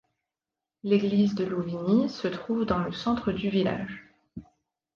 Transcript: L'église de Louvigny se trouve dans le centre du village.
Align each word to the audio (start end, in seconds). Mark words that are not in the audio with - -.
L'église 0.81 1.35
de 1.35 1.43
Louvigny 1.45 2.09
se 2.09 2.27
trouve 2.27 2.65
dans 2.65 2.79
le 2.79 2.91
centre 2.91 3.31
du 3.31 3.51
village. 3.51 4.11